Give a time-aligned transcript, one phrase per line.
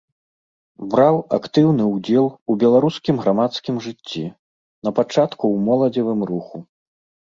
[0.93, 6.69] Браў актыўны ўдзел у беларускім грамадскім жыцці, напачатку ў моладзевым руху.